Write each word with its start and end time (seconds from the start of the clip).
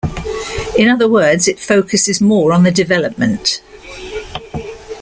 In 0.75 0.89
other 0.89 1.07
words, 1.07 1.47
it 1.47 1.59
focuses 1.59 2.19
more 2.19 2.53
on 2.53 2.63
the 2.63 2.71
development. 2.71 3.61